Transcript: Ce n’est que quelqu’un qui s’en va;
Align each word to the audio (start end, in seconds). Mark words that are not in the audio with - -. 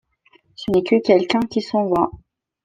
Ce 0.55 0.71
n’est 0.71 0.81
que 0.81 0.99
quelqu’un 0.99 1.41
qui 1.41 1.61
s’en 1.61 1.85
va; 1.87 2.09